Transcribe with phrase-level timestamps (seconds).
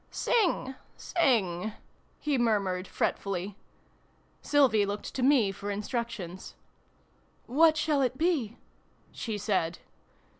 [0.09, 1.73] "Sing, sing!"
[2.19, 3.55] he murmured fret fully.
[4.41, 6.55] Sylvie looked to me for instructions."
[7.45, 8.57] What shall it be?"
[9.11, 9.77] she said.